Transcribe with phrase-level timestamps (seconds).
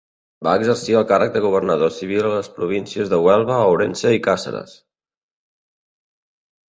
[0.45, 4.75] Va exercir el càrrec de governador civil a les províncies de Huelva, Ourense i Càceres.